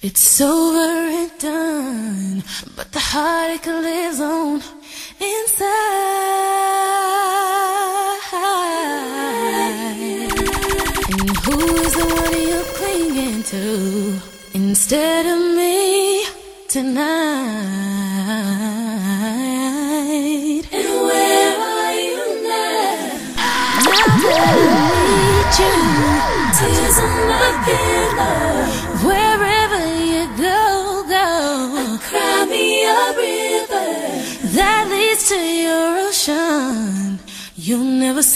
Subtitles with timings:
[0.00, 2.44] It's over and done,
[2.76, 3.97] but the heartache lives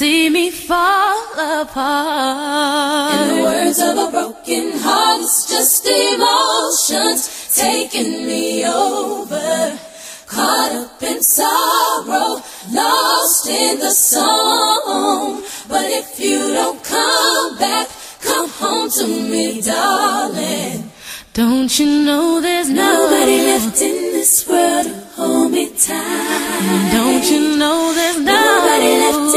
[0.03, 1.29] see me fall
[1.63, 3.15] apart.
[3.21, 7.21] In the words of a broken heart, it's just emotions
[7.55, 9.79] taking me over.
[10.27, 15.45] Caught up in sorrow, lost in the song.
[15.69, 17.87] But if you don't come back,
[18.21, 20.91] come home to me, darling.
[21.33, 26.91] Don't you know there's Nobody no left in this world to hold me tight.
[26.93, 29.32] Don't you know there's no Nobody left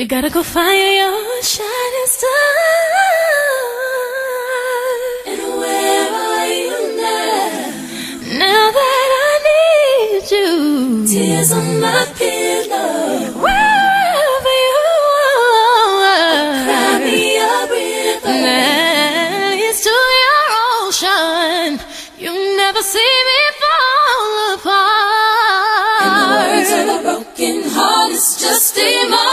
[0.00, 2.30] You gotta go find your shining star.
[5.26, 8.38] And where are you now?
[8.38, 13.44] Now that I need you, Tears on my pillow.
[13.44, 14.80] wherever you
[16.16, 18.34] are, Cry me a river.
[18.40, 20.44] Next to your
[20.80, 21.78] ocean,
[22.18, 26.06] you never see me fall apart.
[26.06, 29.29] In the words of a broken heart, it's just emotions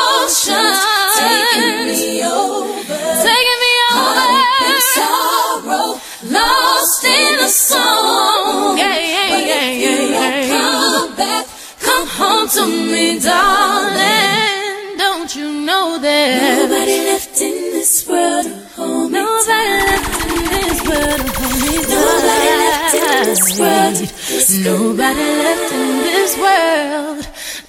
[12.52, 14.98] to me, darling.
[14.98, 20.46] Don't you know that Nobody left in this world to hold me nobody left in
[20.56, 24.16] this world to hold me Nobody left in this world to tight.
[24.28, 27.28] kiss Nobody left in this world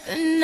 [0.09, 0.41] And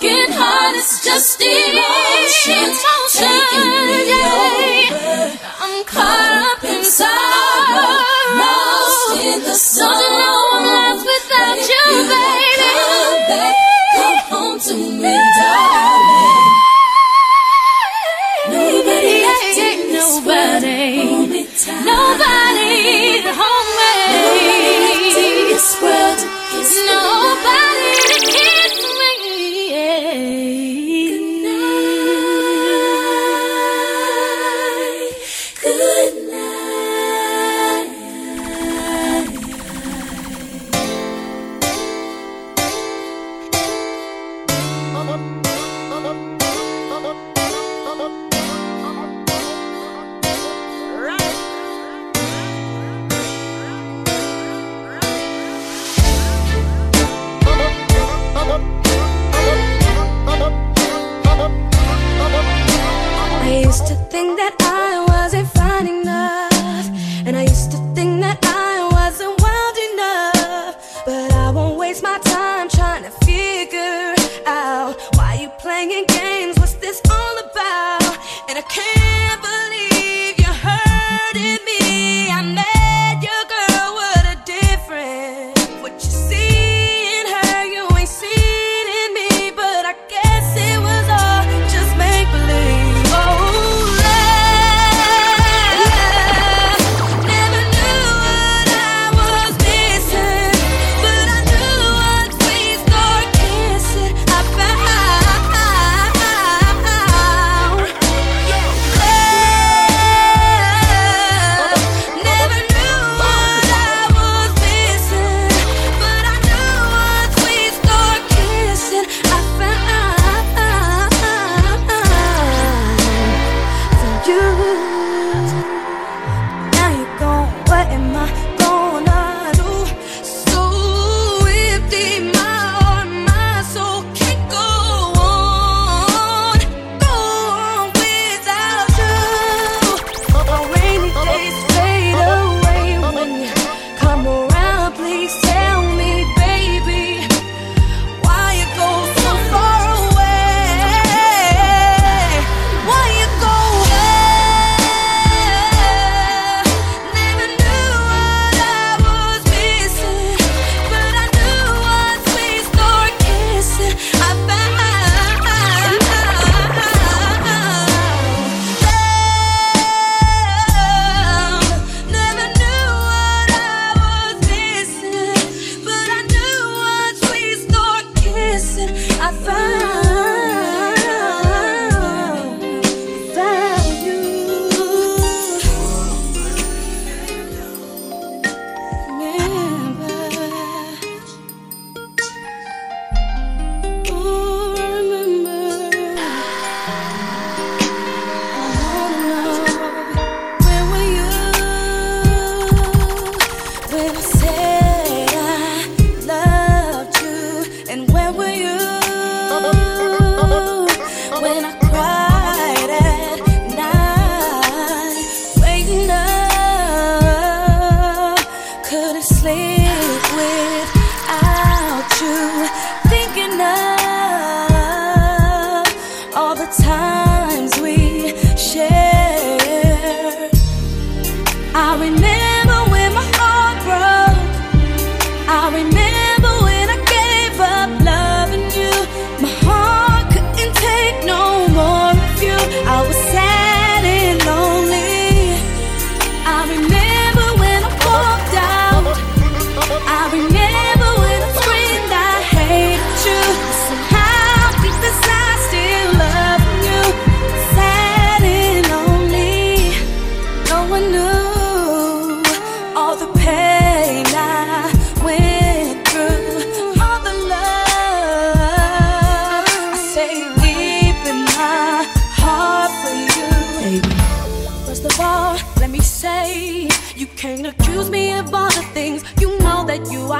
[0.00, 2.80] broken heart, it's just emotions
[3.12, 5.38] taking me over.
[5.60, 7.98] I'm Caught up in sorrow,
[8.40, 9.90] lost in the song.
[9.90, 12.70] lost without you, baby.
[12.80, 13.54] Come back,
[13.96, 16.48] come home to me, darling.
[18.48, 21.84] Nobody left in this world to hold me tight.
[21.84, 23.59] Nobody hold Nobody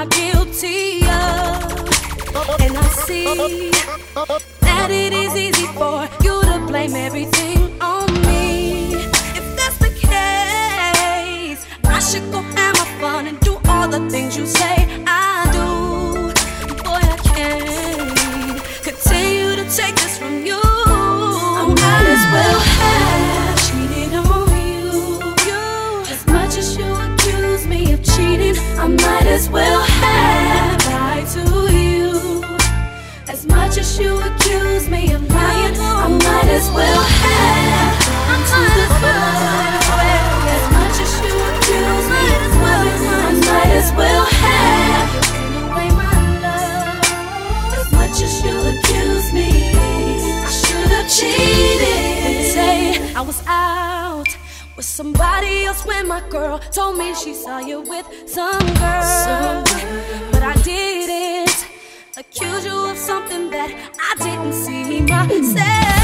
[0.01, 1.61] are guilty of.
[2.59, 3.69] And I see
[4.61, 8.95] that it is easy for you to blame everything on me.
[9.39, 14.35] If that's the case, I should go have my fun and do all the things
[14.35, 14.75] you say
[15.05, 16.33] I do.
[16.83, 20.59] Boy, I can't continue to take this from you.
[20.63, 24.93] I might as well have cheated on you.
[25.47, 25.61] you.
[26.13, 29.80] As much as you accuse me of cheating, I might as well.
[36.69, 37.97] have.
[38.29, 38.43] I'm
[40.55, 41.33] As much as you
[42.11, 42.23] me,
[43.09, 45.09] I might as well have.
[47.79, 53.15] As much as you accuse me, I should have cheated.
[53.15, 54.27] I was out
[54.75, 59.03] with somebody else when my girl told me she saw you with some girl.
[59.03, 60.31] Some girl.
[60.31, 61.65] But I didn't
[62.17, 65.95] accuse you of something that I didn't see myself.
[65.95, 66.00] Hmm.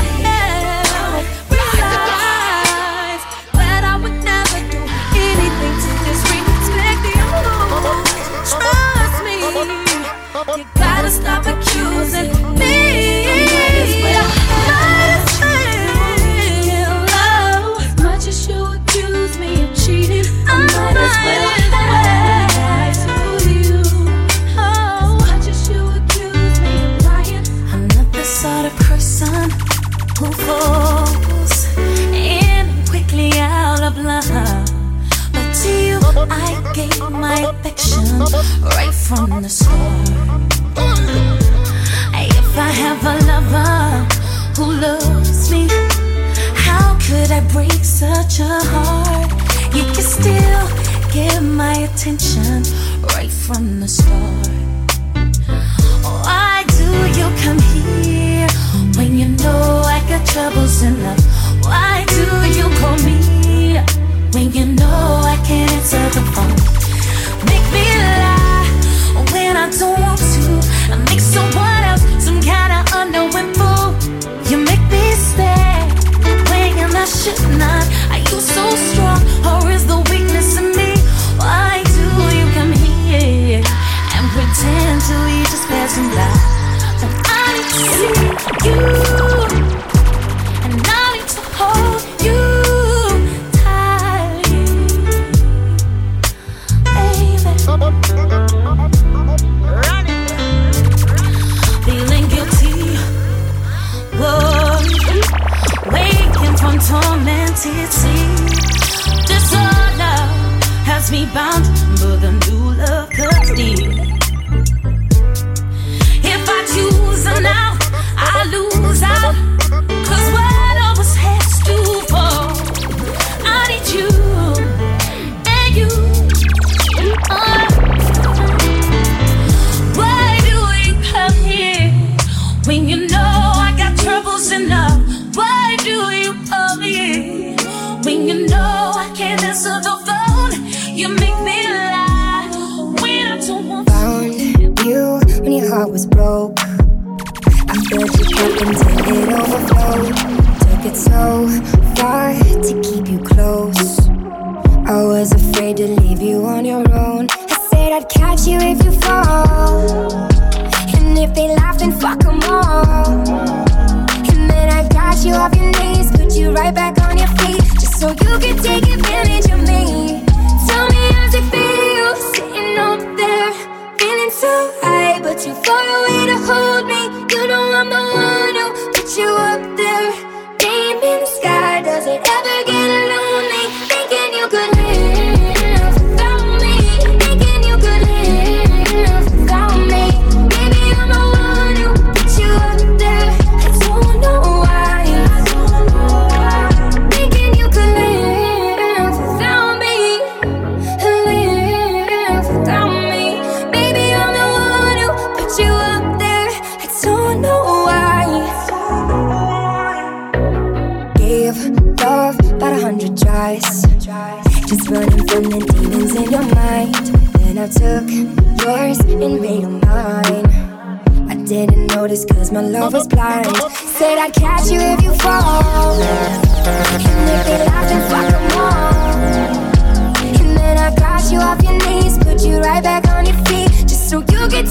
[10.56, 12.37] You gotta stop accusing.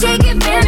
[0.01, 0.66] Take advantage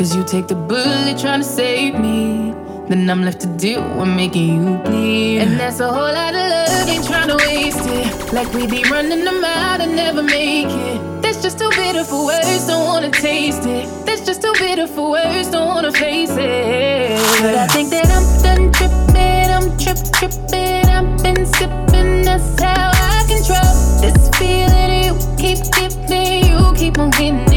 [0.00, 2.54] Cause you take the bullet trying to save me.
[2.88, 5.40] Then I'm left to deal with making you bleed.
[5.40, 8.32] And that's a whole lot of love, ain't trying to waste it.
[8.32, 11.20] Like we be running them out and never make it.
[11.20, 14.06] That's just too bitter for words, don't wanna taste it.
[14.06, 17.42] That's just too bitter for words, don't wanna face it.
[17.42, 20.88] But I think that I'm done tripping, I'm trip tripping.
[20.96, 25.04] I've been sipping, that's how I control this feeling.
[25.04, 27.49] You keep giving, you keep on getting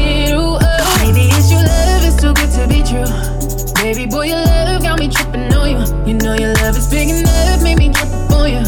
[2.94, 3.74] true.
[3.82, 6.06] Baby boy, your love got me tripping on you.
[6.06, 8.64] You know your love is big enough, made me trip on you.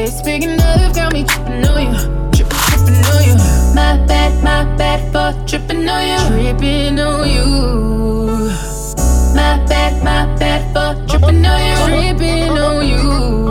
[0.00, 1.98] It's big enough, got me tripping on you.
[2.32, 3.36] Tripping, tripping on you.
[3.74, 6.20] My bad, my bad for tripping on you.
[6.28, 8.50] Tripping on you.
[9.34, 12.16] My bad, my bad for tripping on you.
[12.16, 13.47] Tripping on you.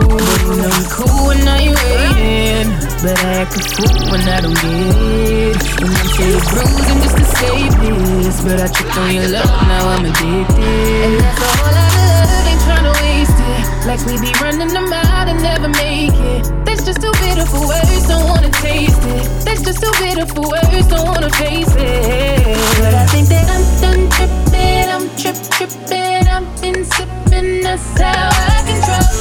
[0.48, 2.72] You know you cool when I ain't waiting.
[3.04, 5.60] But I act a fool when I don't get it.
[5.76, 8.40] And I'm still bruising just to save this.
[8.40, 10.56] But I tripped on your love, now I'm addicted.
[11.04, 13.62] And that's a whole lot of love, ain't tryna waste it.
[13.84, 16.48] Like we be running them out and never make it.
[16.64, 19.44] That's just too bitter for words, don't wanna taste it.
[19.44, 22.56] That's just too bitter for words, don't wanna face it.
[22.80, 28.32] But I think that I'm done tripping, I'm trip tripping, I've been sipping, that's how
[28.32, 29.17] I control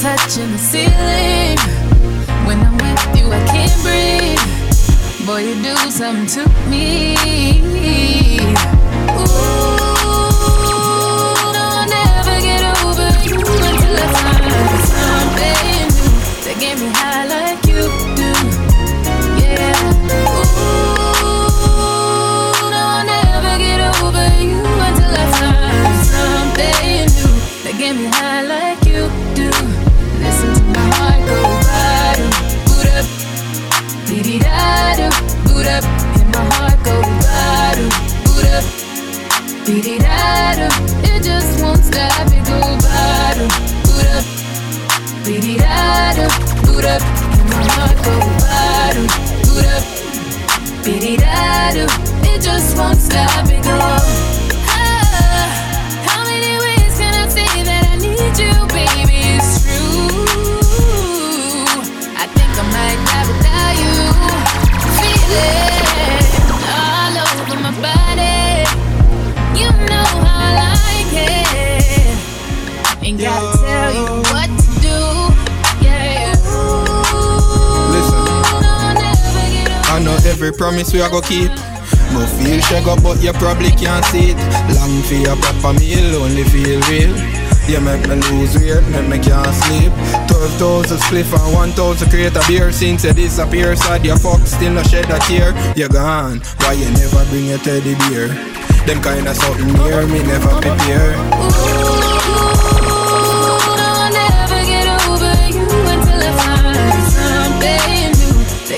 [0.00, 1.58] touching the ceiling.
[2.46, 5.26] When I'm with you, I can't breathe.
[5.26, 7.14] Boy, you do something to me.
[9.12, 9.28] Ooh,
[11.52, 15.88] no, I'll never get over you until I find something
[16.44, 17.09] that get me high
[48.02, 49.02] go bada,
[49.44, 49.84] boot up.
[52.22, 53.49] It just won't stop,
[80.40, 81.50] every promise we are gonna keep.
[82.16, 84.38] No feel up, but you probably can't see it.
[84.72, 87.12] Long for your proper meal, only feel real.
[87.68, 89.92] You make me lose weight, make me can't sleep.
[90.32, 92.72] Twelve thousand spliff and one thousand crate of beer.
[92.72, 95.52] Since you disappear, side your fuck still no shed a tear.
[95.76, 98.28] You gone, why you never bring a teddy bear?
[98.88, 101.16] Them kind of something near me never prepare.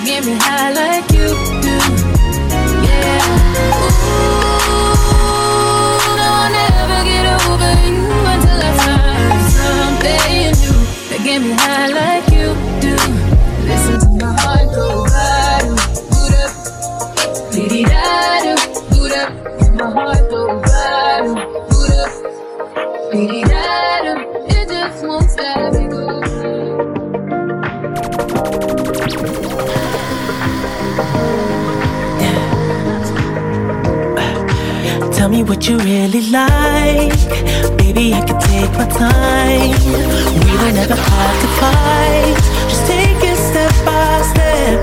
[0.04, 1.51] Get me high like you.
[4.00, 5.56] Ooh,
[6.18, 8.00] no, I'll never get over you
[8.32, 10.78] until I find something new
[11.10, 12.46] that get me high like you
[12.80, 12.94] do.
[13.68, 15.74] Listen to my heart go bottom,
[16.10, 16.52] boot up,
[35.44, 37.20] what you really like.
[37.76, 39.70] Baby, I can take my time.
[40.46, 42.36] We don't ever have to fight.
[42.68, 44.80] Just take it step by step.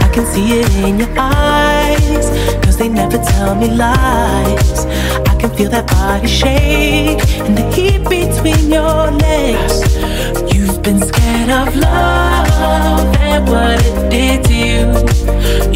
[0.00, 2.26] I can see it in your eyes.
[2.64, 4.86] Cause they never tell me lies.
[5.30, 10.35] I can feel that body shake and the heat between your legs.
[10.56, 14.86] You've been scared of love and what it did to you.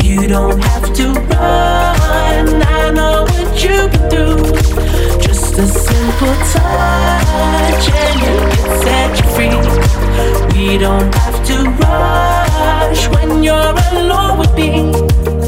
[0.03, 2.63] You don't have to run.
[2.63, 5.19] I know what you've been through.
[5.21, 9.59] Just a simple touch and it can set you free.
[10.57, 15.40] We don't have to rush when you're alone with me.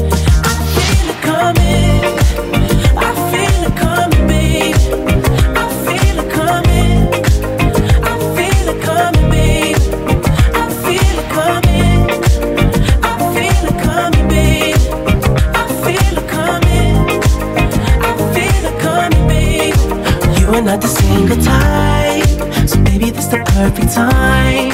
[21.13, 24.71] Are not the single type, so baby, this the perfect time.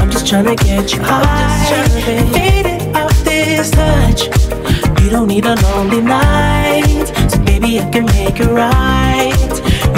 [0.00, 1.88] I'm just tryna get you high,
[2.32, 4.28] faded off this touch.
[5.02, 9.32] You don't need a lonely night, so baby, I can make it right.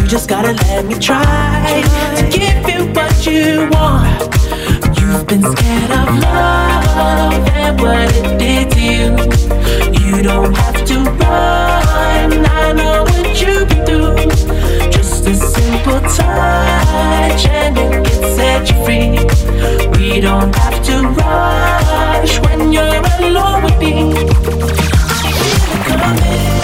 [0.00, 1.82] You just gotta let me try
[2.16, 4.34] to give you what you want.
[4.98, 9.16] You've been scared of love and what it did to you.
[10.06, 12.46] You don't have to run.
[12.46, 14.90] I know what you've been through.
[14.90, 15.34] Just a
[15.88, 19.10] simple touch and it can set you free.
[19.98, 24.12] We don't have to rush when you're alone with me.
[25.90, 26.57] I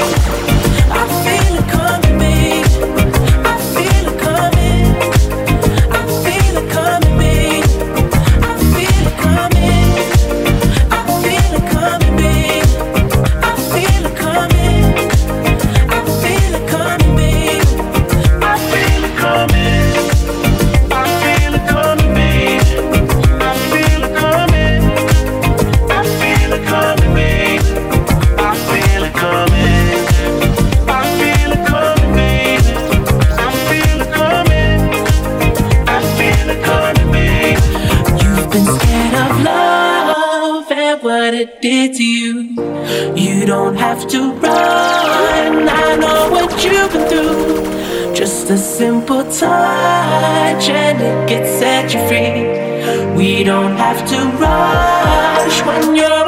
[43.35, 45.69] You don't have to run.
[45.69, 48.15] I know what you've been through.
[48.15, 53.17] Just a simple touch and it can set you free.
[53.17, 56.24] We don't have to rush when you're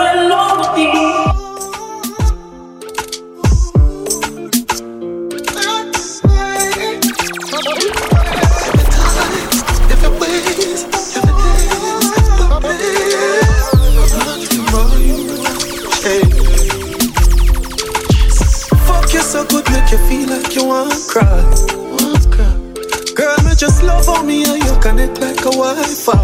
[20.56, 21.42] you want to cry.
[23.14, 26.16] Girl, me just love on me and you connect like a Wi-Fi.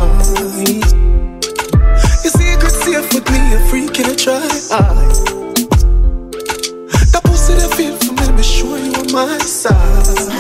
[2.25, 4.40] Your secret safe with me, a freak in a try.
[7.12, 10.33] That pussy that feel for me, me sure you on my side.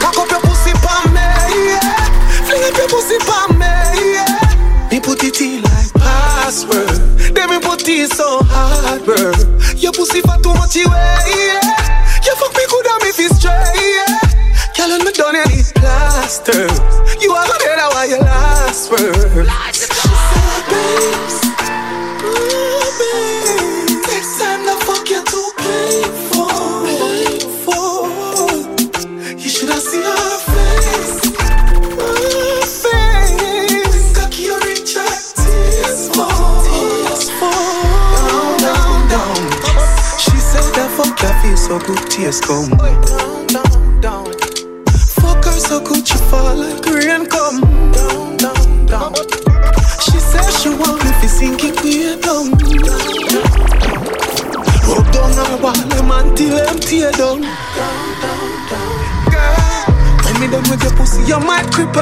[0.00, 1.22] Cock up your pussy pa me,
[1.70, 2.42] yeah.
[2.46, 3.70] Fling up your pussy pa me,
[4.14, 4.90] yeah.
[4.90, 6.88] Me put it in like password.
[7.34, 9.32] Then me put it so hard, bro.
[9.76, 11.92] Your pussy for too much yeah.
[12.24, 12.81] You fuck me good
[17.20, 19.46] You are gonna know your last word.
[24.06, 26.48] She time the fuck you're too painful.
[29.36, 31.26] You should have seen her face.
[31.98, 34.12] Ooh, face.
[34.16, 34.46] Cocky.
[34.84, 36.62] Tears fall.
[38.58, 39.36] Down, down, down.
[40.18, 42.08] She said, that fuck, I feel so good.
[42.08, 43.41] Tears come
[46.32, 47.60] fall like rain come.
[47.92, 49.12] Down, down, down.
[50.00, 52.48] She says she want me to sink it way down.
[54.88, 57.44] Rub down the wall, man, till them tear down.
[59.32, 59.84] Girl,
[60.24, 62.00] when me done with your pussy, you might cripple.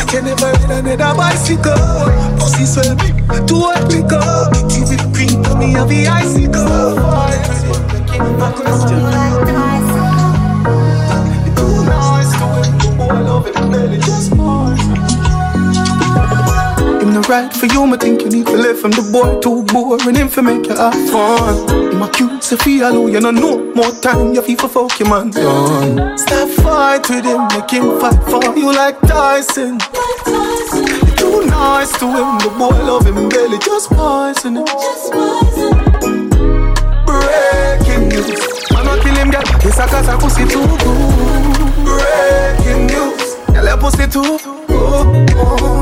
[0.00, 2.08] I can never ride another bicycle.
[2.40, 4.32] Pussy swell big, too hot liquor.
[4.72, 6.96] Kitty with cream, for me have the icicle.
[8.40, 9.79] My question.
[17.20, 20.14] No right for you, me think you need to live from the boy too boring.
[20.14, 22.00] Him for make you have fun.
[22.00, 24.32] A cute, so feel you no know more time.
[24.32, 26.16] You feel for fuck your man done.
[26.16, 29.78] Stop fight with him, make him fight for you like Tyson.
[31.04, 34.64] You too nice to him, the boy love him belly just poison him.
[37.04, 38.40] Breaking news,
[38.72, 39.42] man a kill him, girl.
[39.60, 41.68] Kiss a cause a pussy too good.
[41.84, 45.79] Breaking news, girl your pussy too good.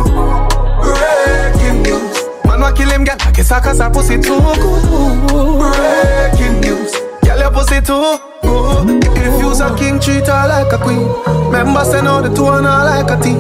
[3.38, 5.30] Kiss a cause a pussy too good.
[5.30, 6.90] Breaking news,
[7.22, 9.04] girl your pussy too good.
[9.14, 11.06] If you's a king, treat her like a queen.
[11.46, 13.38] Remember, send out the two and her like a team.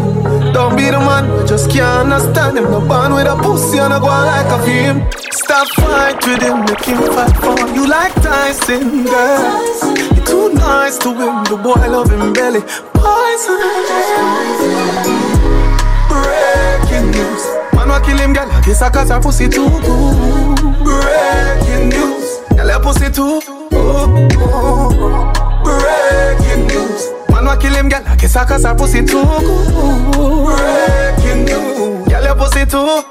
[0.52, 2.70] Don't be the man, just can't understand him.
[2.70, 5.02] No band with a pussy and a go like a film.
[5.32, 10.14] Stop fight with him, make him fight for you like Tyson, girl.
[10.14, 12.60] You too nice to him, the boy love him belly.
[12.94, 13.58] Poison.
[16.06, 17.44] Breaking news,
[17.88, 18.48] man wa kill him, girl.
[18.62, 19.68] Kiss her cause her pussy too.
[20.84, 23.40] Breaking news, girl your pussy too.
[25.64, 27.08] Breaking news.
[27.30, 28.04] Man wa kill him, girl.
[28.16, 29.24] Kiss her cause her pussy too.
[30.44, 31.77] Breaking news.
[32.38, 33.04] Pussy too good.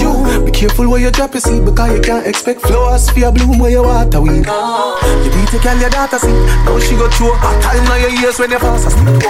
[0.00, 3.32] You be careful where you drop your seed because you can't expect flowers for your
[3.32, 4.46] bloom where your water weed.
[4.46, 6.32] You beat a girl, your daughter see.
[6.64, 9.22] Now she go through a time now your ears when you fast asleep.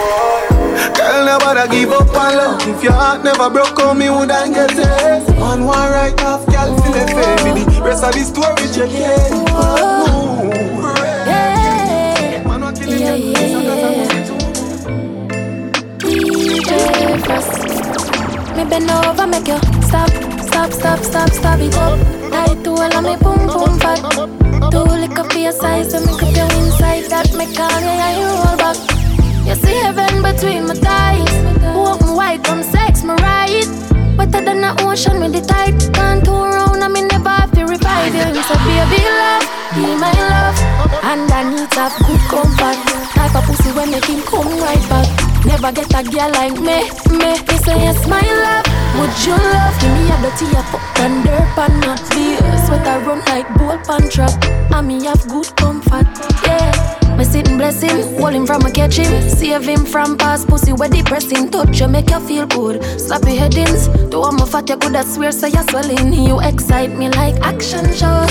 [0.97, 2.69] Girl, never give up on love.
[2.69, 5.29] If your heart never broke on me, would I get it?
[5.39, 7.65] On one right off, girl, feel it family.
[7.81, 9.33] Rest of the story, check it.
[9.53, 10.16] Man,
[18.69, 20.11] bend over, make you stop,
[20.43, 21.99] stop, stop, stop, stop it up.
[22.31, 24.01] Tight to all of me boom boom fat.
[24.71, 27.05] Do lick up your size and make up your inside.
[27.11, 28.77] That make all your eye roll back.
[29.47, 31.35] You see heaven between my thighs.
[31.75, 33.67] Open wide, come sex me right.
[34.19, 35.79] Wetter than the ocean with the tide.
[35.95, 38.43] Can't turn around, I me never have to revive you.
[38.43, 40.57] So baby love, be my love.
[41.05, 42.79] Underneath have good comfort.
[43.15, 45.26] Type of pussy when make him come right back.
[45.47, 47.31] Never get a girl like me, me.
[47.47, 48.67] Me say yes, my love.
[48.99, 49.75] Would you love?
[49.81, 53.49] Give me a dirty a fuck and dirt and not be sweat I run like
[53.57, 54.33] bull pan trap.
[54.73, 56.07] And me have good comfort,
[56.45, 57.17] yeah.
[57.17, 60.73] Me sit bless him, hold him from a catch him, save him from past pussy
[60.73, 62.83] where depressing touch you make you feel good.
[63.01, 66.13] Slap your headings, do I'm a fat you coulda swear say you're swelling.
[66.13, 68.31] You excite me like action shows.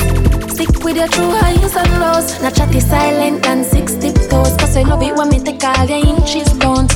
[0.54, 2.42] Stick with your true highs and lows.
[2.42, 4.56] Not chatty silent and six tiptoes.
[4.58, 6.88] Cause I love it when me take all your inches down.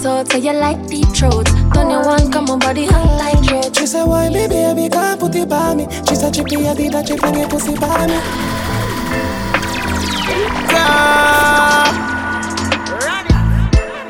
[0.00, 1.46] Big tongue so so you like deep throat.
[1.74, 3.76] Turn your one, come on body hot like throat.
[3.76, 6.92] She said, why me baby can't put it by me She said, trippy, I did
[6.92, 8.14] that trick and you pussy by me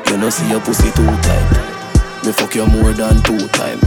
[0.07, 2.25] You know see your pussy two tight.
[2.25, 3.79] Me fuck you more than two time.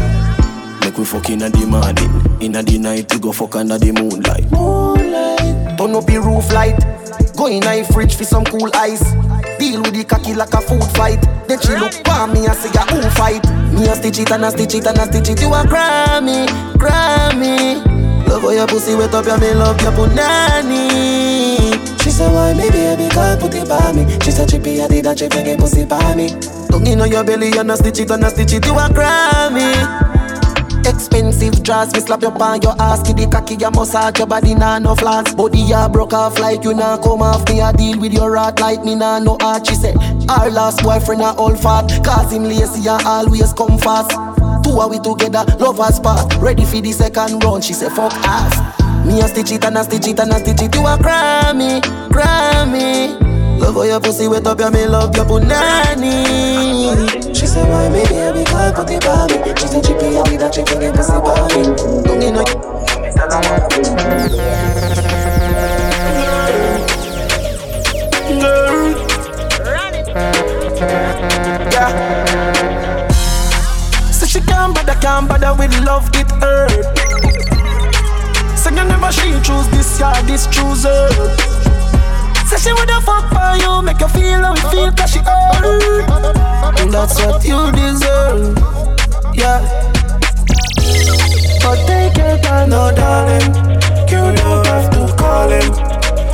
[0.80, 4.50] Make we fuck inna the morning, inna the night we go fuck under the moonlight.
[4.50, 5.78] Moonlight.
[5.78, 6.78] Turn up the roof light.
[7.36, 9.02] Go in a fridge for some cool ice.
[9.58, 11.20] Deal with the cocky like a food fight.
[11.48, 14.44] Then she look for me and say, "Ya who fight?" Me a stitch it and
[14.44, 15.40] a stitch it and a stitch it.
[15.40, 17.82] You a Grammy, Grammy.
[18.28, 21.74] Love how your pussy wet up, ya me love your punani.
[22.02, 25.06] She said, why me baby can't put it by me She said, trippy, I did
[25.06, 26.28] that and you pussy by me
[26.68, 28.66] Tongue in your belly and a stitch it and a stitch it.
[28.66, 30.03] You a Grammy.
[30.86, 34.78] Expensive dress, me slap your pan, your ass, the cocky, your massage, your body nah
[34.78, 35.34] no flaws.
[35.34, 37.48] Body ya broke off like you nah come off.
[37.48, 39.66] Me a deal with your rat like me nah no art.
[39.66, 39.96] She said,
[40.28, 44.10] our last boyfriend a all fat, cause him lazy and always come fast.
[44.64, 47.64] Two are we together, love lovers past, ready for the second round.
[47.64, 49.06] She said, fuck ass.
[49.06, 50.74] Me a stitch it and a stitch it and a stitch it.
[50.74, 53.23] You a Grammy, Grammy.
[53.58, 56.24] Love how your pussy wet up, yeah me love your punani.
[57.34, 59.36] She said, why me baby can't put it by me?
[59.56, 61.62] She said, trippy, I did that trick and you pussy by me.
[62.04, 62.44] Tongue in your
[74.12, 76.98] So she can't bother, can't bother with love, it hurt.
[78.58, 81.53] So you never she choose this, yeah, this choose her
[82.46, 85.20] Say she woulda fuck for you, make you feel how you feel, cause she.
[86.80, 88.56] And that's what you deserve.
[89.34, 89.60] Yeah.
[91.62, 93.54] But take your time, no darling.
[94.10, 95.72] You don't have to call him.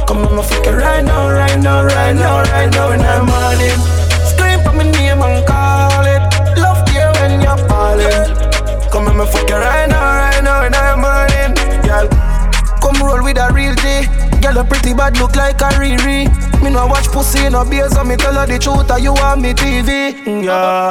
[0.06, 3.60] Come on, my fucker, right now, right now, right now, right now, in the morning.
[3.60, 3.79] Scream
[14.50, 16.26] Girl, a pretty bad look like a Riri.
[16.60, 19.42] Me no watch pussy no beers, so me tell her the truth, or you want
[19.42, 20.10] me TV.
[20.26, 20.90] Yeah.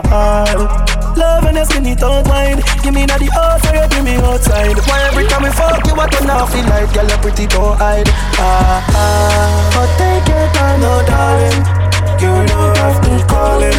[1.19, 2.63] Love and your skinny tongue wine.
[2.83, 4.79] Give me the house you give me outside.
[4.87, 6.87] Why every time we fuck you, what turn off feel like?
[6.93, 8.07] Girl, you pretty don't hide.
[8.39, 9.51] Ah ah.
[9.75, 11.59] But take your time, no darling.
[12.23, 13.75] You don't have to call it.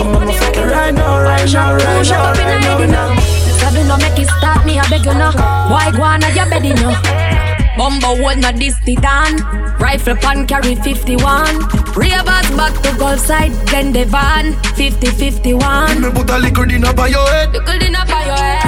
[0.00, 3.20] Come on, fuck it right now, right now, right now, right now, right now.
[3.60, 5.28] Sabi no make it start me, I beg you no.
[5.68, 7.53] Why go on at your bed, you know?
[7.76, 9.42] Bumbo wood not this titan.
[9.78, 11.58] Rifle pan carry 51.
[11.94, 16.00] Ravers back to Gulf side, then the van 50 51.
[16.00, 17.52] Me put a liquor in up on your head.
[17.52, 18.62] Liquor in up on your head.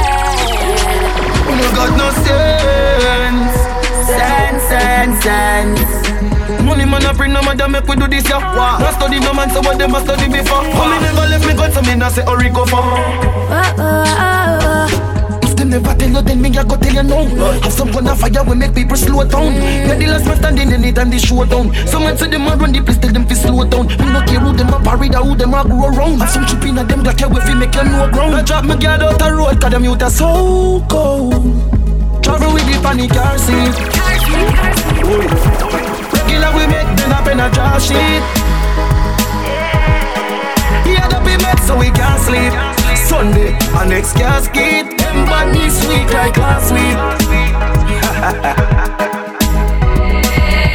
[1.46, 3.54] Oh you no got no sense.
[4.06, 6.62] Sense, sense, sense.
[6.64, 8.38] Money man a bring no matter make we do this ya.
[8.38, 8.56] Wow.
[8.58, 8.78] Ah.
[8.80, 10.62] No study no man so what them a study before.
[10.62, 10.90] Wow.
[10.90, 12.82] me never left me gun so me not say hurry go for.
[12.82, 15.15] Oh, oh, oh, oh.
[15.66, 17.24] Never tell you then me a go tell you now.
[17.60, 19.52] Have some gun a fire we make people slow down.
[19.54, 21.74] Yeah the last man standing anytime they show down.
[21.86, 23.86] Some man say them a run the place tell them fi slow down.
[23.86, 26.18] Me no care who them a parry or who them a grow wrong.
[26.20, 28.34] Have some chip in them that care we fi make you know ground.
[28.36, 31.34] I drop me guard out the road 'cause them youth are so cold.
[32.22, 33.74] Travel with the panic car seat.
[36.14, 38.22] Regular we make them up in a draw sheet.
[40.86, 42.52] Yeah, the be met so we can't sleep.
[43.08, 45.05] Sunday, our next casket.
[45.16, 46.96] Them bad this week like last week.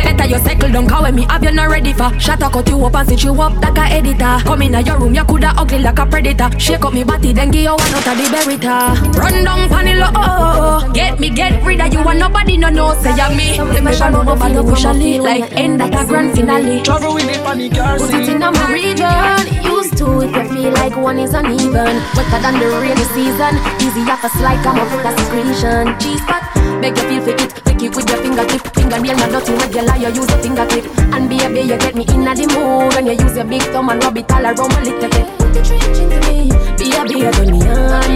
[0.17, 1.23] Better you settle down, cause when me.
[1.29, 2.09] Have you not ready for?
[2.19, 4.39] Shut up, cut you up and sit you up like a editor.
[4.43, 6.49] Come in your room, you coulda ugly like a predator.
[6.59, 10.09] Shake up me body, then give you one out of the Beretta Run down panilo,
[10.09, 13.15] oh, oh, oh, oh Get me, get rid of you and nobody no know Say
[13.15, 16.81] ya me, them never know nobody officially Like end at a grand finale.
[16.81, 18.33] Travel with the panic car Put it seat.
[18.33, 21.95] in my region Used to it, you feel like one is uneven.
[22.17, 23.53] Wetter than the rainy season.
[23.85, 25.93] Easy off a slide, come up with a secretion.
[26.01, 26.41] Cheese pot,
[26.81, 30.29] make you feel fit Take it with your fingertip Fingernail not dirty regular, you use
[30.29, 33.45] your fingertip And baby, you get me in a the mood When you use your
[33.45, 36.49] big thumb and rub it all around my little bit Put the trench into me.
[36.77, 37.61] Baby, you turn me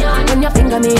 [0.05, 0.95] on When you finger me.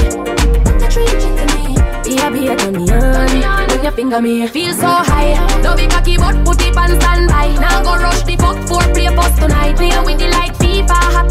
[0.66, 4.74] Put the trench into me Baby, you turn me on When you finger me Feel
[4.74, 8.58] so high Don't be cocky but put it on standby Now go rush the fuck
[8.68, 11.25] for play post tonight Play with the like FIFA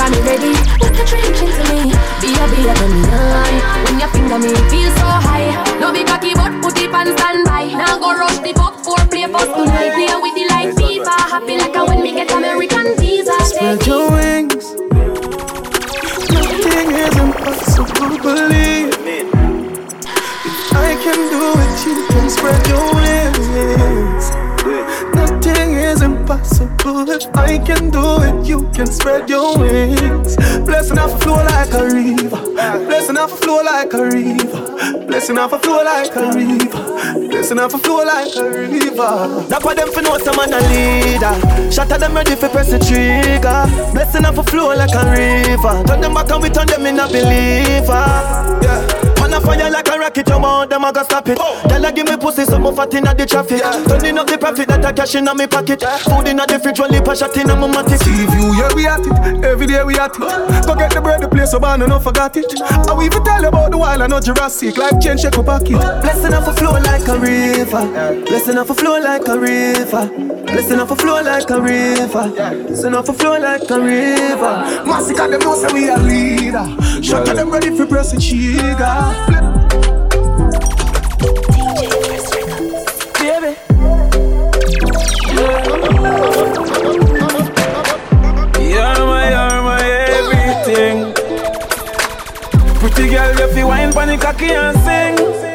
[0.00, 0.55] out me ready
[35.26, 37.28] Blessing off a flow like a river.
[37.28, 39.44] Blessing off a flow like a river.
[39.48, 41.72] That's why them for know some man a leader.
[41.72, 43.66] Shot at them ready for press the trigger.
[43.92, 45.82] Blessing off a flow like a river.
[45.84, 48.06] Turn them back and we turn them in a believer.
[48.62, 49.05] Yeah.
[49.46, 51.38] Fire like a rocket, you want them, I gotta stop it.
[51.38, 53.62] Girl, I give me pussy, some more fat inna the traffic.
[53.86, 55.82] Turning up the profit that I cash inna me pocket.
[56.02, 58.02] Food inna the fridge, one lip a shot inna my matic.
[58.02, 59.44] See view, yeah, we at it.
[59.44, 60.66] Every day we at it.
[60.66, 62.60] Go get the bread, the place, so I no forgot it.
[62.60, 64.76] I will even tell you about the wild, I know Jurassic.
[64.76, 65.78] Like change, shake my pocket.
[66.02, 68.24] Blessing off a flow like a river.
[68.26, 70.35] Blessing off a flow like a river.
[70.46, 72.26] Blessing off a flow like a river.
[72.68, 74.84] Listen off a flow like a river.
[74.86, 77.02] Massacre them know say we a leader.
[77.02, 79.46] Shot them ready for press the trigger.
[92.78, 95.45] Pretty girl, you fi wine the cocky and sing.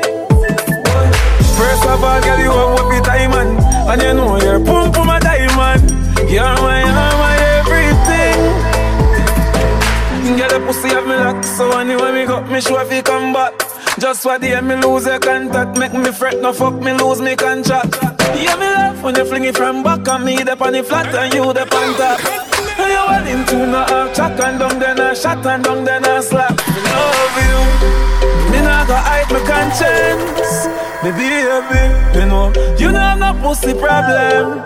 [1.62, 5.06] First of all, girl, you have what the diamond, and you know you're pump for
[5.06, 5.82] my diamond.
[6.26, 8.40] You're my, you're my everything.
[10.38, 11.44] Girl, the pussy have me shock.
[11.44, 13.54] So anyway, me got me sure if he come back.
[14.00, 17.36] Just for the me lose your contact, make me fret, no fuck me lose me
[17.36, 17.96] contract.
[18.42, 21.14] Yeah, me laugh when you fling it from back on me, the on the flat
[21.14, 22.20] and you the on top.
[22.80, 25.84] And you want him to no half chat and down then I shot and down
[25.84, 26.58] then I slap.
[26.58, 30.91] Love you, me not go hide my conscience.
[31.02, 34.62] Baby, baby, you know you know have no pussy problem.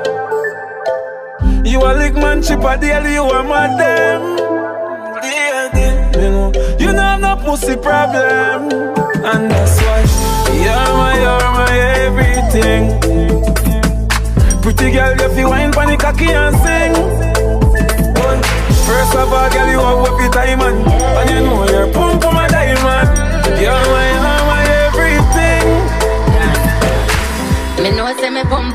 [1.66, 4.22] You a lick man chip a daily, you a mad them.
[5.24, 8.70] Yeah, yeah, you know you know have no pussy problem,
[9.24, 10.02] and that's why
[10.60, 12.84] you're my, you're my everything.
[14.62, 16.94] Pretty girl, you feel wine the cocky and sing.
[18.86, 21.94] First of all, girl, you have the time and, and you know you're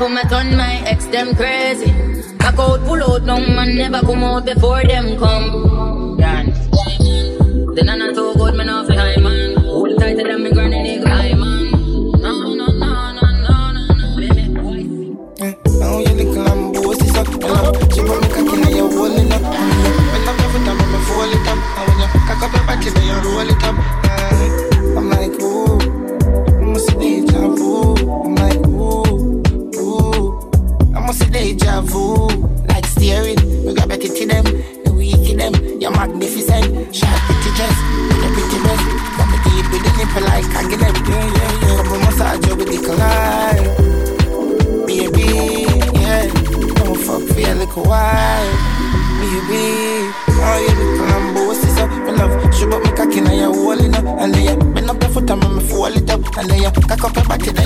[0.01, 1.91] pump me turn my ex them crazy.
[2.37, 6.17] Back out, pull out, no man never come out before them come.
[6.17, 6.57] Dance.
[7.75, 9.57] Then I not so good, me not fi high man.
[9.57, 10.70] Hold tighter than me granny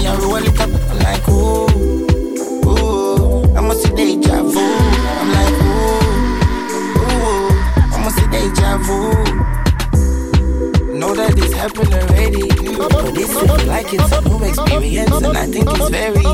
[0.05, 0.69] then you roll it up.
[0.69, 1.65] I'm like ooh,
[2.69, 4.59] ooh, I must see deja vu.
[4.59, 6.01] I'm like ooh,
[7.01, 7.49] ooh,
[7.93, 8.97] I must see deja vu.
[10.93, 12.47] Know that this happened already,
[12.77, 16.25] but this is like it's a new experience, and I think it's very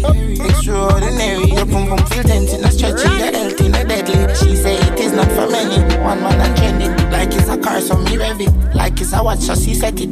[0.49, 1.51] extraordinary.
[1.51, 4.35] Your pum pum feel tense a stretchy, the healthy, the deadly.
[4.35, 5.79] She say it is not for many.
[6.03, 9.13] One man and trend it like it's a car, so me rev it like it's
[9.13, 10.09] a watch, so she set it.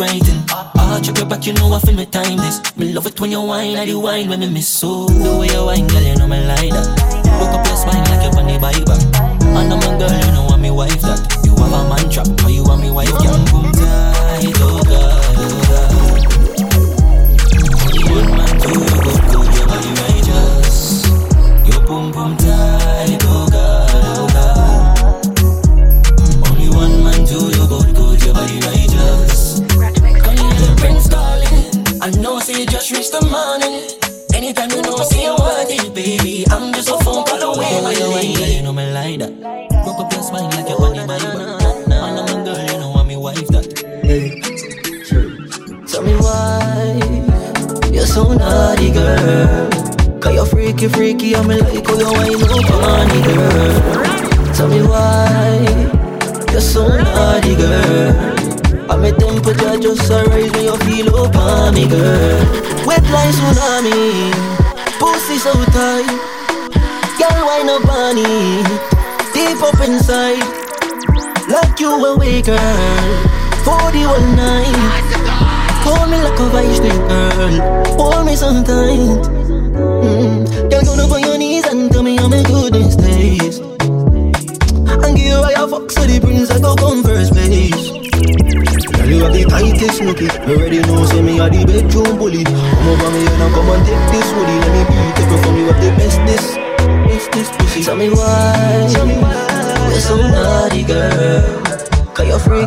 [0.00, 0.38] It in.
[0.78, 2.76] Arch up your back, you know I feel me time this.
[2.76, 5.06] Me love it when you whine, I do whine when me miss so.
[5.06, 7.22] The way you whine, girl, you know me like that.
[7.38, 8.76] Broke up your spine like you're on the back.
[8.76, 11.42] And I'm a girl, you know I'm me wife that.
[11.44, 13.44] You have a man trap, or you are me wife, girl.
[13.50, 14.11] Boom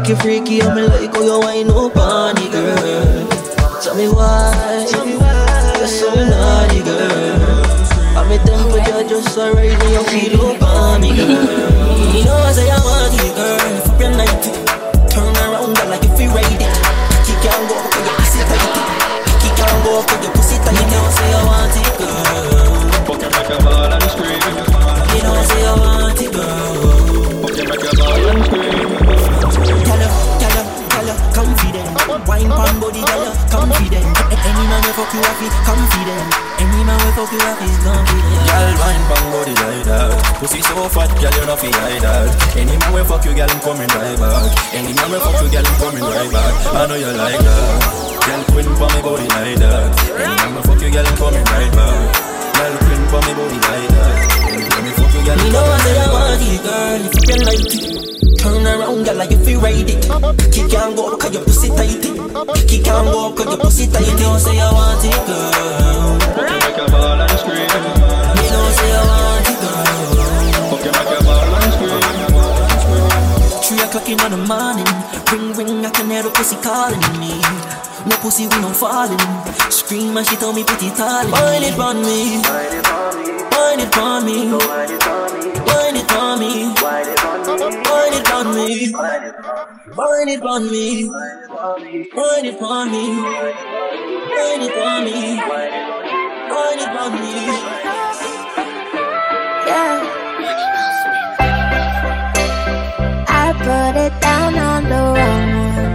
[0.06, 3.28] freaky, freaky, I'm in like, oh, you ain't no bunny, girl.
[3.82, 7.66] Tell me why, you're so naughty, girl.
[8.14, 10.62] I'm a temperature just alright, and your feet look
[11.02, 12.14] me, girl.
[12.14, 13.58] you know I say I want you, girl.
[13.82, 14.46] If you're night,
[15.10, 16.70] turn around like if you ride it.
[17.26, 18.62] Kick and go, cause your pussy tight.
[19.42, 20.78] Kick and go, cause your pussy tight.
[20.78, 23.10] You know I say I want you, girl.
[23.10, 24.38] Fucking like a ball and scream.
[25.18, 27.42] You know I say I want you, girl.
[27.42, 29.85] Fucking like a ball and scream
[32.36, 34.12] wine pan body, girl, you're confident.
[34.28, 36.28] Any man will fuck you up, he confident.
[36.60, 38.44] Any man will fuck you up, he's confident.
[38.44, 40.12] Girl, wine pan body like that.
[40.40, 42.28] Pussy so fat, girl, you're not feel like that.
[42.60, 44.52] Any man will fuck you, girl, I'm coming right back.
[44.76, 46.54] Any man will fuck you, girl, I'm coming right back.
[46.76, 47.80] I know you like that.
[48.26, 49.92] Girl, queen for me body like that.
[50.20, 52.00] Any man will fuck you, girl, I'm coming right back.
[52.56, 54.16] Girl, queen for me body like that.
[54.44, 55.46] Any man will fuck you, girl, I'm coming right back.
[55.46, 57.00] Me know I said I want you, girl.
[57.00, 58.05] If you like it.
[58.46, 60.06] Turn around, girl, like you ride it.
[60.54, 61.98] Kick can't go, cause your pussy tight.
[62.70, 64.06] Kick can't go, cause your pussy tight.
[64.06, 66.20] You know say I want it, girl.
[66.22, 67.66] Fuck you make a ball and scream.
[67.66, 69.90] Know say I want it, girl.
[70.70, 72.06] Fuck you make a ball and scream.
[73.66, 74.94] Three o'clock in the morning,
[75.34, 77.42] ring ring, I can hear the pussy calling me.
[78.06, 79.18] No pussy, we no falling.
[79.74, 81.26] Scream and she told me put it all.
[81.34, 84.54] Wine it on me, wine it on me, wine it on me,
[85.66, 86.40] wine it on
[87.80, 87.85] me,
[88.36, 93.40] wine it on me, wine it on me, wine
[94.66, 95.38] it on me,
[96.50, 97.34] wine it on me.
[99.68, 99.96] Yeah.
[103.28, 105.94] I put it down on the wrong one.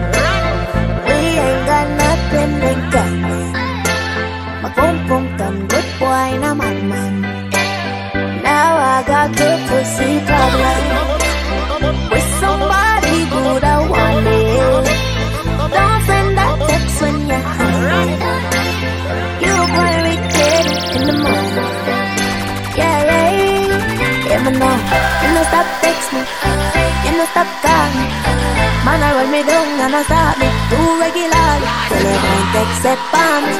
[1.07, 3.41] We ain't got nothing in common.
[5.09, 7.15] Boom done good boy, my man.
[8.43, 10.90] Now I got good pussy problem.
[25.23, 26.23] You know stop text me,
[27.07, 28.05] you know stop call me.
[28.85, 31.69] Man, I roll me down and I start me too regularly.
[31.93, 33.53] Well, you don't for me.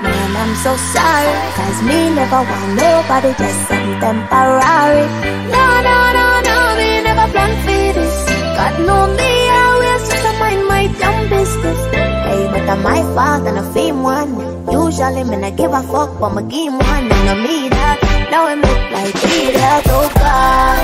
[0.00, 5.04] Man, I'm so sorry, cause me never want nobody, just some temporary.
[5.50, 8.16] No, no, no, no, me never plan for this.
[8.56, 11.80] God know me, I always just mind my damn business.
[12.24, 14.30] Hey, but I'm my fault and I fame one.
[14.70, 18.07] Usually, me not give a fuck, but my game one and I me that.
[18.30, 20.78] Now I make like me that, oh God.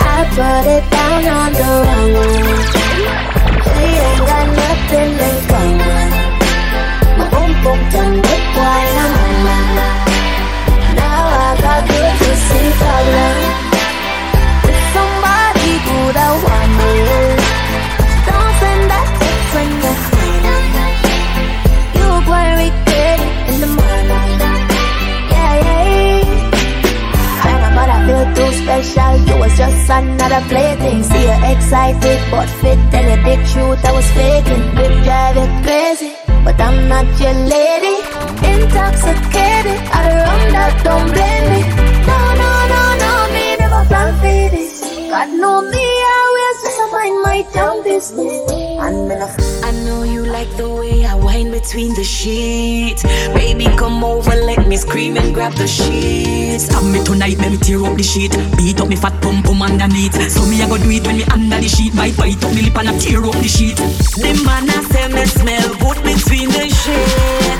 [0.00, 2.62] I put it down on the wrong one.
[3.76, 6.20] We ain't got nothing in common.
[8.60, 9.58] Wine, I'm on my
[10.96, 13.36] Now I got good to see problem.
[14.64, 16.80] With somebody good, I want
[17.36, 17.39] it.
[28.70, 29.14] Special.
[29.26, 31.02] You was just another plaything.
[31.02, 32.78] See you excited, but fit.
[32.92, 34.64] Tell you the truth, I was faking.
[34.76, 36.10] Will driving crazy,
[36.44, 37.96] but I'm not your lady.
[38.50, 41.60] Intoxicated, I rum that don't blame me.
[42.10, 44.74] No, no, no, no, me never plan for this.
[45.10, 46.19] God know me, I
[47.08, 48.50] my damn business.
[48.80, 49.28] And then I
[49.62, 53.02] I know you like the way I wind between the sheets.
[53.32, 56.68] Baby, come over, let me scream and grab the sheets.
[56.72, 58.32] Have me tonight, let me tear up the sheet.
[58.56, 60.14] Beat up me fat pum pum underneath.
[60.30, 61.94] So me I go do it when me under the sheet.
[61.94, 63.76] Bite bite up me lip and I tear up the sheet.
[63.76, 67.59] The man I say me smell good between the sheets.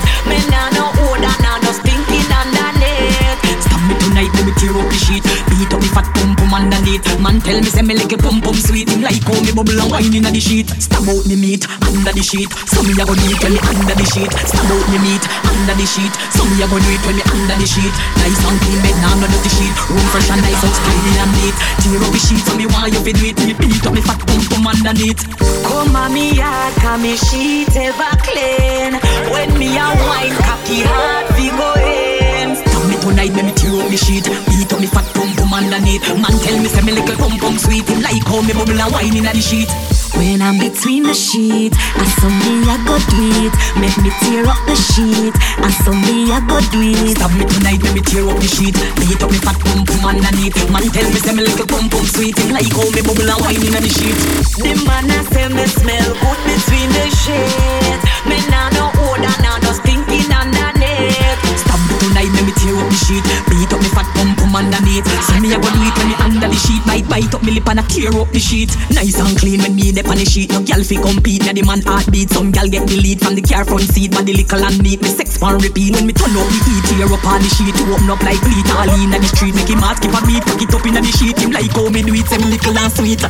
[7.01, 7.21] Underneath.
[7.21, 8.89] Man tell me say me like a pum pum sweet.
[8.89, 10.69] Him like how me bubble and wine inna the sheet.
[10.81, 12.49] Stab out me meat under the sheet.
[12.69, 14.31] So me a go do it when me under the sheet.
[14.45, 16.13] Stab out me meat under the sheet.
[16.33, 17.93] So me a go do it when me under the sheet.
[18.21, 19.75] Nice and clean bed, nah no dirty sheet.
[19.89, 21.55] Room fresh and nice and tidy and neat.
[21.81, 23.37] Tear up the sheet so me want you fi do it.
[23.45, 25.21] Me beat up me fat pum pum underneath.
[25.65, 28.97] Come on me yard, cause me sheet ever clean.
[29.31, 32.00] When me a wine, cocky hard fi go in.
[33.01, 34.25] Stab me tonight, make me tear up me sheet.
[34.53, 36.05] Beat up me fat pum pum underneath.
[36.13, 37.87] Man tell me say me little pum pum sweet.
[37.89, 39.69] Him like how me bubble and wine inna the sheet.
[40.13, 43.53] When I'm between the sheets, I saw me I go do it.
[43.81, 45.33] Make me tear up the sheet.
[45.65, 47.17] I saw me I go do it.
[47.17, 48.77] Stab me tonight, make me tear up the sheet.
[49.01, 50.53] Beat up me fat pum pum underneath.
[50.69, 52.37] Man tell me say me little pum pum sweet.
[52.37, 54.13] Him like how me bubble and wine inna the sheet.
[54.61, 58.03] The man I say me smell good between the sheets.
[58.29, 60.70] Me nah no odor, nah no stinking underneath.
[62.21, 63.25] Me make me tear up the sheet.
[63.49, 65.09] Beat up me fat pum pum underneath.
[65.25, 66.85] So me I go do it when me under the sheet.
[66.85, 68.69] Bite bite up me lip and I tear up the sheet.
[68.93, 70.53] Nice and clean when me dey on the sheet.
[70.53, 72.29] No gyal fi compete, na the man heartbeat.
[72.29, 75.01] Some gyal get the lead from the car front seat, body little and neat.
[75.01, 76.83] Me sex pan repeat when me turn up the heat.
[76.93, 78.69] Tear up on the sheet, to open up like bleed.
[78.77, 80.45] All in the street, make him heart skip a beat.
[80.45, 81.41] Cock it up inna the sheet.
[81.41, 83.21] Him like how me do it, say me little and sweet.